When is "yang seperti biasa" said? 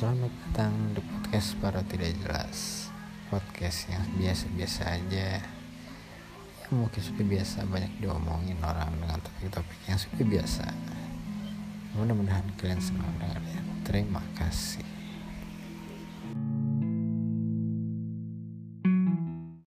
9.84-10.72